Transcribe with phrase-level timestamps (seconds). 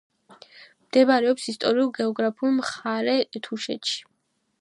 [0.85, 3.15] მდებარეობს ისტორიულ-გეოგრაფიულ მხარე
[3.49, 4.01] თუშეთში.